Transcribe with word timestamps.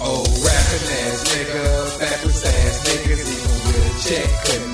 Oh, 0.00 0.24
rapping 0.24 0.88
ass 0.98 1.24
niggas, 1.28 2.00
backwards 2.00 2.44
ass 2.44 2.88
niggas, 2.88 3.22
even 3.28 3.56
with 3.66 3.86
a 3.86 4.08
check 4.08 4.67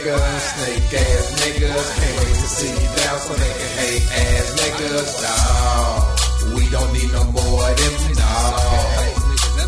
niggas, 0.00 0.40
snake 0.56 0.94
ass 0.94 1.26
niggas, 1.44 1.88
can't 2.00 2.16
wait 2.20 2.36
to 2.40 2.48
see 2.48 2.72
you 2.72 2.88
down 2.96 3.18
so 3.20 3.34
they 3.34 3.52
can 3.52 3.70
hate 3.80 4.06
ass 4.16 4.46
niggas. 4.60 5.10
No, 5.20 6.54
we 6.56 6.64
don't 6.70 6.92
need 6.92 7.12
no 7.12 7.24
more 7.36 7.68
of 7.68 7.76
them. 7.76 7.94
No, 8.16 8.32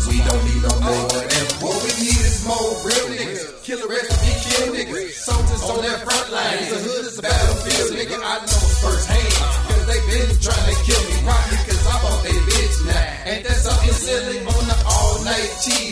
we 0.09 0.17
don't 0.17 0.43
need 0.49 0.61
no 0.63 0.73
more 0.81 1.05
of 1.05 1.29
them. 1.29 1.45
What 1.61 1.77
we 1.85 1.91
need 2.01 2.17
is 2.17 2.45
more 2.47 2.73
real 2.81 3.05
niggas. 3.13 3.63
Killer 3.63 3.87
recipe, 3.87 4.33
kill 4.49 4.73
niggas. 4.73 5.11
Soldiers 5.13 5.63
on 5.69 5.81
that 5.85 6.01
front 6.01 6.29
line. 6.31 6.65
The 6.69 6.79
hood 6.81 7.05
is 7.05 7.19
a 7.19 7.21
battlefield, 7.21 7.91
nigga. 7.93 8.17
I 8.17 8.41
know 8.41 8.63
firsthand. 8.81 9.33
Cause 9.69 9.85
they 9.85 9.99
been 10.09 10.33
trying 10.41 10.72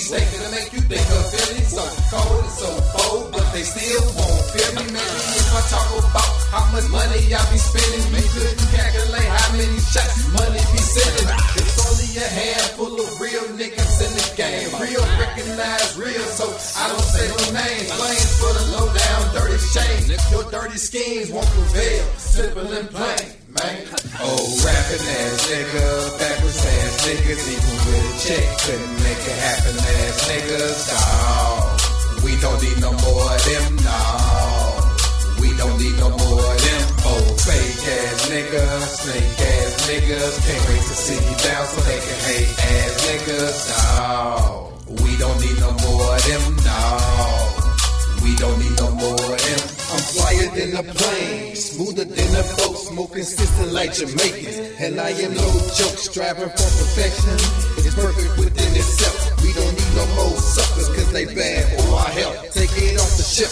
steak? 0.02 0.26
It'll 0.34 0.52
make 0.52 0.74
you 0.74 0.82
think 0.90 1.06
of 1.06 1.24
Philly. 1.30 1.62
So 1.70 1.84
cold 2.10 2.42
and 2.42 2.54
so 2.58 2.70
bold, 2.98 3.32
but 3.32 3.46
they 3.54 3.64
still 3.64 4.04
won't 4.18 4.44
feel 4.52 4.72
me. 4.76 4.84
Maybe 4.90 5.22
if 5.38 5.54
I 5.54 5.62
talk 5.70 5.88
about 6.02 6.32
how 6.50 6.66
much 6.74 6.88
money 6.90 7.22
I 7.32 7.42
be 7.54 7.60
spending, 7.62 8.06
you 8.12 8.26
couldn't 8.34 8.70
calculate 8.74 9.30
how 9.30 9.50
many 9.56 9.80
shots 9.80 10.26
money 10.34 10.64
be 10.74 10.82
selling. 10.82 11.30
It's 11.62 11.78
only 11.86 12.10
a 12.18 12.28
handful 12.28 12.94
of 12.98 13.10
real 13.22 13.46
niggas 13.56 13.96
in 14.02 14.12
the 14.18 14.26
game. 14.36 14.70
Real 14.82 15.06
recognize 15.22 15.96
real, 15.96 16.28
so 16.34 16.50
I 16.82 16.84
don't 16.90 17.08
say 17.14 17.26
no 17.30 17.40
names. 17.56 17.88
Flames 17.94 18.32
for 18.42 18.52
the 18.58 18.66
low 18.74 18.88
down 18.90 19.22
dirty 19.38 19.60
shame. 19.72 20.04
Your 20.34 20.44
dirty 20.50 20.80
schemes 20.82 21.30
won't 21.32 21.48
prevail. 21.48 22.06
Simple 22.18 22.68
and 22.74 22.90
plain, 22.90 23.28
man. 23.54 23.78
Oh, 24.20 24.44
rapping 24.66 25.06
ass 25.08 25.40
nigga, 25.48 25.88
niggas, 27.12 27.44
even 27.52 27.76
with 27.84 28.08
a 28.08 28.16
check 28.24 28.46
couldn't 28.64 28.96
make 29.04 29.22
it 29.28 29.40
happen 29.44 29.76
ass 29.76 30.18
niggas. 30.32 30.80
No, 30.92 32.24
we 32.24 32.32
don't 32.40 32.60
need 32.64 32.80
no 32.80 32.92
more 33.04 33.28
of 33.36 33.42
them. 33.44 33.68
No, 33.84 34.00
we 35.42 35.50
don't 35.58 35.78
need 35.82 35.98
no 36.00 36.10
more 36.10 36.40
of 36.40 36.60
them. 36.64 36.82
Oh, 37.12 37.24
fake 37.36 37.84
ass 38.00 38.30
niggas, 38.32 38.84
snake 39.04 39.40
ass 39.44 39.74
niggas, 39.90 40.36
can't 40.46 40.64
wait 40.70 40.84
to 40.88 40.96
see 40.96 41.20
you 41.20 41.36
down 41.44 41.66
so 41.68 41.80
they 41.84 42.00
can 42.00 42.20
hate 42.32 42.52
ass 42.80 42.94
niggas. 43.08 43.60
No, 43.76 44.72
we 45.04 45.12
don't 45.18 45.40
need 45.42 45.60
no 45.60 45.71
a 50.82 50.94
plane, 50.94 51.56
smoother 51.56 52.06
than 52.06 52.32
a 52.34 52.44
boat, 52.58 52.78
smoking 52.78 53.22
consistent 53.22 53.72
like 53.72 53.94
Jamaicans. 53.94 54.58
And 54.82 55.00
I 55.00 55.10
am 55.10 55.34
no 55.34 55.50
joke, 55.78 55.98
striving 55.98 56.50
for 56.50 56.70
perfection. 56.82 57.38
It's 57.86 57.94
perfect 57.94 58.34
within 58.38 58.72
itself. 58.74 59.42
We 59.44 59.54
don't 59.54 59.74
need 59.74 59.94
no 59.94 60.06
more 60.18 60.38
suckers, 60.38 60.90
cause 60.90 61.12
they 61.14 61.26
bad 61.26 61.62
for 61.78 61.94
our 61.94 62.10
health. 62.10 62.54
Take 62.54 62.74
it 62.78 62.98
off 62.98 63.14
the 63.18 63.26
ship, 63.26 63.52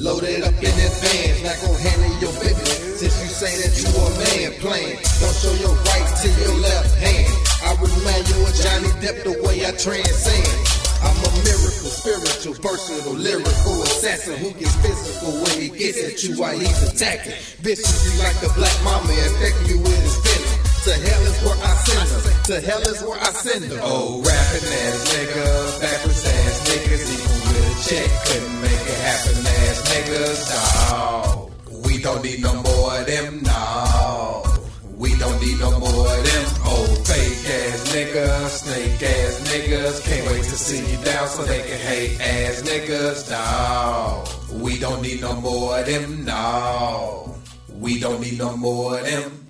load 0.00 0.24
it 0.24 0.42
up 0.42 0.56
in 0.56 0.72
advance. 0.72 1.38
Not 1.44 1.58
gonna 1.60 1.84
handle 1.84 2.14
your 2.20 2.34
business 2.40 3.00
since 3.00 3.16
you 3.20 3.28
say 3.28 3.52
that 3.52 3.72
you 3.76 3.88
a 3.92 4.08
man 4.16 4.50
playing. 4.64 4.96
Don't 5.20 5.36
show 5.36 5.54
your 5.60 5.76
right 5.92 6.08
to 6.22 6.28
your 6.32 6.56
left 6.64 6.94
hand. 6.96 7.34
I 7.60 7.76
remind 7.76 8.24
you 8.24 8.38
of 8.40 8.54
Johnny 8.56 8.90
Depp 9.04 9.16
the 9.24 9.34
way 9.44 9.66
I 9.66 9.72
transcend. 9.76 10.77
I'm 11.02 11.18
a 11.22 11.30
miracle, 11.46 11.90
spiritual, 11.90 12.54
versatile, 12.58 13.14
lyrical 13.14 13.82
assassin 13.82 14.36
who 14.38 14.50
gets 14.58 14.74
physical 14.82 15.32
when 15.42 15.54
he 15.60 15.68
gets 15.70 15.98
at 16.02 16.22
you 16.24 16.36
while 16.38 16.58
he's 16.58 16.82
attacking. 16.82 17.34
Vicious 17.62 18.04
you 18.06 18.18
like 18.22 18.38
a 18.42 18.50
black 18.54 18.76
mamba, 18.82 19.12
infecting 19.12 19.68
you 19.70 19.78
with 19.78 20.02
his 20.02 20.16
venom. 20.26 20.58
To 20.88 20.94
hell 20.94 21.22
is 21.26 21.38
where 21.42 21.58
I 21.58 21.74
send 21.84 22.08
them. 22.08 22.22
To 22.48 22.56
hell 22.64 22.80
is 22.80 23.02
where 23.02 23.20
I 23.20 23.30
send 23.30 23.64
them. 23.64 23.80
Oh, 23.82 24.22
rapping 24.22 24.68
ass 24.68 24.98
nigga, 25.12 25.80
backwards 25.80 26.24
ass 26.24 26.56
niggas, 26.70 27.04
even 27.12 27.38
with 27.46 27.66
a 27.66 27.76
check 27.84 28.08
couldn't 28.26 28.56
make 28.62 28.84
it 28.88 29.00
happen 29.04 29.36
ass 29.46 29.78
niggas. 29.90 30.40
No, 30.90 31.50
we 31.84 31.98
don't 31.98 32.22
need 32.24 32.40
no 32.40 32.54
more 32.62 32.94
of 32.98 33.06
them. 33.06 33.42
No, 33.42 34.44
we 34.96 35.14
don't 35.18 35.38
need 35.42 35.58
no 35.60 35.78
more 35.78 36.06
of 36.06 36.22
them. 36.24 36.44
Oh, 36.64 36.86
fake 37.04 37.44
ass 37.58 37.92
niggas, 37.92 38.50
snake 38.62 39.02
ass 39.02 39.34
niggas, 39.50 40.00
can't 40.06 40.26
wait 40.30 40.37
see 40.58 40.90
you 40.90 40.98
down 41.04 41.28
so 41.28 41.44
they 41.44 41.60
can 41.60 41.78
hate 41.78 42.20
ass 42.20 42.62
niggas. 42.62 43.30
No, 43.30 44.58
we 44.58 44.78
don't 44.78 45.00
need 45.00 45.20
no 45.20 45.40
more 45.40 45.78
of 45.78 45.86
them. 45.86 46.24
No, 46.24 47.36
we 47.78 48.00
don't 48.00 48.20
need 48.20 48.38
no 48.38 48.56
more 48.56 48.98
of 48.98 49.04
them. 49.04 49.47